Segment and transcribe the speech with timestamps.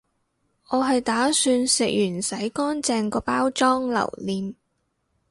[0.69, 4.55] 我係打算食完洗乾淨個包裝留念